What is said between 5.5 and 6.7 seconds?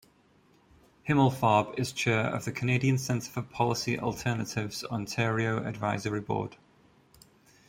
Advisory Board.